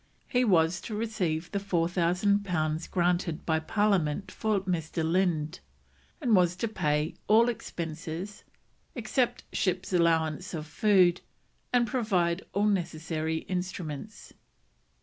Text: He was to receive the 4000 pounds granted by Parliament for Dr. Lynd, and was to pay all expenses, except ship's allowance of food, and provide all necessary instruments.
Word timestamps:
He 0.27 0.43
was 0.43 0.81
to 0.81 0.95
receive 0.95 1.51
the 1.51 1.59
4000 1.59 2.43
pounds 2.43 2.87
granted 2.87 3.45
by 3.45 3.59
Parliament 3.59 4.31
for 4.31 4.59
Dr. 4.59 5.03
Lynd, 5.03 5.59
and 6.19 6.35
was 6.35 6.55
to 6.55 6.67
pay 6.67 7.13
all 7.27 7.47
expenses, 7.49 8.43
except 8.95 9.43
ship's 9.53 9.93
allowance 9.93 10.55
of 10.55 10.65
food, 10.65 11.21
and 11.71 11.85
provide 11.85 12.41
all 12.51 12.65
necessary 12.65 13.41
instruments. 13.47 14.33